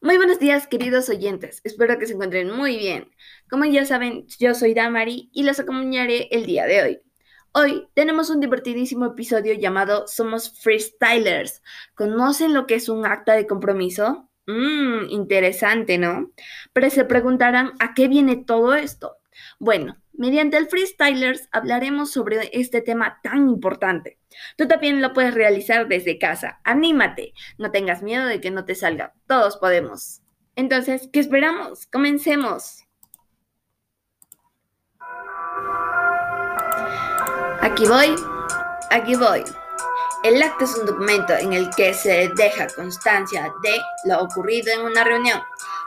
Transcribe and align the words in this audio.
Muy 0.00 0.16
buenos 0.18 0.38
días, 0.38 0.66
queridos 0.66 1.08
oyentes. 1.08 1.60
Espero 1.64 1.98
que 1.98 2.06
se 2.06 2.12
encuentren 2.12 2.50
muy 2.50 2.76
bien. 2.76 3.10
Como 3.50 3.64
ya 3.64 3.84
saben, 3.86 4.26
yo 4.38 4.54
soy 4.54 4.74
Damari 4.74 5.30
y 5.32 5.42
los 5.42 5.58
acompañaré 5.58 6.28
el 6.30 6.46
día 6.46 6.66
de 6.66 6.82
hoy. 6.82 7.00
Hoy 7.52 7.88
tenemos 7.94 8.28
un 8.30 8.40
divertidísimo 8.40 9.06
episodio 9.06 9.54
llamado 9.54 10.06
Somos 10.06 10.60
Freestylers. 10.60 11.62
¿Conocen 11.94 12.52
lo 12.52 12.66
que 12.66 12.74
es 12.76 12.88
un 12.88 13.06
acta 13.06 13.32
de 13.34 13.46
compromiso? 13.46 14.28
Mmm, 14.46 15.08
interesante, 15.08 15.98
¿no? 15.98 16.30
Pero 16.72 16.90
se 16.90 17.04
preguntarán 17.04 17.72
a 17.80 17.94
qué 17.94 18.06
viene 18.08 18.36
todo 18.36 18.74
esto. 18.74 19.16
Bueno, 19.58 19.96
mediante 20.12 20.56
el 20.56 20.68
Freestylers 20.68 21.48
hablaremos 21.52 22.10
sobre 22.10 22.50
este 22.52 22.80
tema 22.80 23.20
tan 23.22 23.48
importante. 23.48 24.18
Tú 24.56 24.68
también 24.68 25.02
lo 25.02 25.12
puedes 25.12 25.34
realizar 25.34 25.88
desde 25.88 26.18
casa. 26.18 26.60
Anímate, 26.64 27.32
no 27.58 27.70
tengas 27.70 28.02
miedo 28.02 28.26
de 28.26 28.40
que 28.40 28.50
no 28.50 28.64
te 28.64 28.74
salga. 28.74 29.14
Todos 29.26 29.56
podemos. 29.56 30.22
Entonces, 30.54 31.08
¿qué 31.12 31.20
esperamos? 31.20 31.86
Comencemos. 31.86 32.82
Aquí 37.60 37.86
voy, 37.86 38.14
aquí 38.90 39.16
voy. 39.16 39.44
El 40.22 40.42
acto 40.42 40.64
es 40.64 40.74
un 40.76 40.86
documento 40.86 41.34
en 41.34 41.52
el 41.52 41.70
que 41.76 41.94
se 41.94 42.30
deja 42.36 42.66
constancia 42.68 43.52
de 43.62 43.76
lo 44.04 44.22
ocurrido 44.22 44.72
en 44.72 44.80
una 44.80 45.04
reunión. 45.04 45.40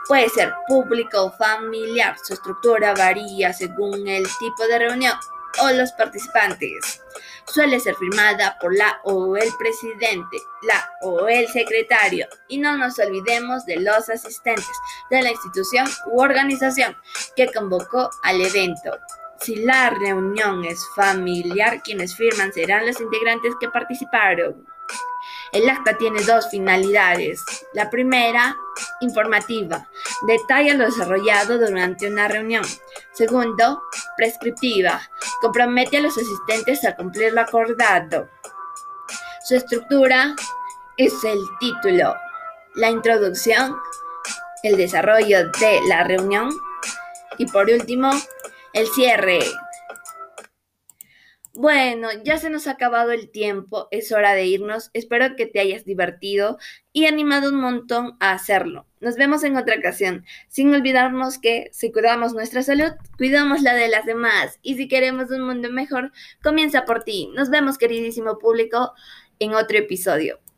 Puede 0.06 0.28
ser 0.28 0.52
público 0.66 1.24
o 1.24 1.32
familiar. 1.32 2.16
Su 2.22 2.34
estructura 2.34 2.94
varía 2.94 3.52
según 3.52 4.06
el 4.08 4.26
tipo 4.38 4.66
de 4.66 4.78
reunión 4.78 5.14
o 5.58 5.70
los 5.70 5.92
participantes. 5.92 7.02
Suele 7.46 7.80
ser 7.80 7.96
firmada 7.96 8.56
por 8.60 8.76
la 8.76 9.00
o 9.04 9.36
el 9.36 9.50
presidente, 9.58 10.38
la 10.62 10.88
o 11.02 11.26
el 11.26 11.48
secretario 11.48 12.28
y 12.48 12.58
no 12.58 12.76
nos 12.76 12.98
olvidemos 12.98 13.66
de 13.66 13.80
los 13.80 14.08
asistentes 14.08 14.70
de 15.10 15.22
la 15.22 15.30
institución 15.30 15.86
u 16.06 16.20
organización 16.20 16.96
que 17.34 17.52
convocó 17.52 18.10
al 18.22 18.40
evento. 18.40 18.96
Si 19.40 19.56
la 19.56 19.90
reunión 19.90 20.64
es 20.64 20.86
familiar, 20.94 21.82
quienes 21.82 22.14
firman 22.14 22.52
serán 22.52 22.86
los 22.86 23.00
integrantes 23.00 23.54
que 23.58 23.68
participaron. 23.68 24.66
El 25.52 25.68
acta 25.68 25.96
tiene 25.98 26.22
dos 26.22 26.48
finalidades. 26.48 27.42
La 27.72 27.90
primera, 27.90 28.56
informativa, 29.00 29.88
detalla 30.26 30.74
lo 30.74 30.86
desarrollado 30.86 31.58
durante 31.58 32.08
una 32.08 32.28
reunión. 32.28 32.64
Segundo, 33.12 33.82
prescriptiva, 34.16 35.00
compromete 35.40 35.96
a 35.96 36.02
los 36.02 36.16
asistentes 36.16 36.84
a 36.84 36.94
cumplir 36.94 37.32
lo 37.32 37.40
acordado. 37.40 38.28
Su 39.44 39.56
estructura 39.56 40.36
es 40.96 41.24
el 41.24 41.38
título, 41.58 42.14
la 42.74 42.90
introducción, 42.90 43.76
el 44.62 44.76
desarrollo 44.76 45.50
de 45.50 45.80
la 45.88 46.04
reunión 46.04 46.50
y 47.38 47.46
por 47.46 47.68
último, 47.70 48.10
el 48.72 48.86
cierre. 48.88 49.40
Bueno, 51.54 52.08
ya 52.24 52.38
se 52.38 52.48
nos 52.48 52.68
ha 52.68 52.72
acabado 52.72 53.10
el 53.10 53.28
tiempo, 53.30 53.88
es 53.90 54.12
hora 54.12 54.34
de 54.34 54.46
irnos. 54.46 54.90
Espero 54.92 55.34
que 55.36 55.46
te 55.46 55.58
hayas 55.58 55.84
divertido 55.84 56.58
y 56.92 57.06
animado 57.06 57.50
un 57.50 57.60
montón 57.60 58.16
a 58.20 58.32
hacerlo. 58.32 58.86
Nos 59.00 59.16
vemos 59.16 59.42
en 59.42 59.56
otra 59.56 59.76
ocasión, 59.76 60.24
sin 60.48 60.72
olvidarnos 60.72 61.38
que 61.38 61.68
si 61.72 61.90
cuidamos 61.90 62.34
nuestra 62.34 62.62
salud, 62.62 62.92
cuidamos 63.18 63.62
la 63.62 63.74
de 63.74 63.88
las 63.88 64.06
demás. 64.06 64.58
Y 64.62 64.76
si 64.76 64.86
queremos 64.86 65.30
un 65.30 65.42
mundo 65.42 65.70
mejor, 65.70 66.12
comienza 66.42 66.84
por 66.84 67.02
ti. 67.02 67.30
Nos 67.34 67.50
vemos, 67.50 67.78
queridísimo 67.78 68.38
público, 68.38 68.92
en 69.40 69.54
otro 69.54 69.78
episodio. 69.78 70.40